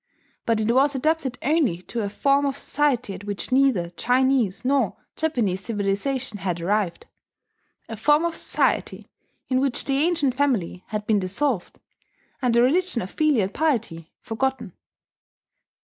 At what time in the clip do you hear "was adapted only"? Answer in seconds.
0.71-1.79